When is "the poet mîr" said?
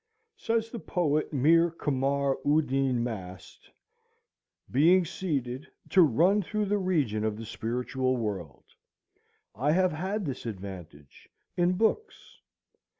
0.71-1.77